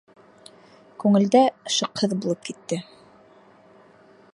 Күңелдә 1.03 1.43
шыҡһыҙ 1.75 2.17
булып 2.25 2.43
китте. 2.51 2.81